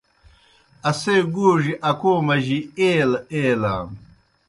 اسے 0.89 1.15
گوڙیْ 1.33 1.73
اکو 1.89 2.13
مجیْ 2.27 2.59
ایلہ 2.79 3.19
ایلان۔ 3.33 3.87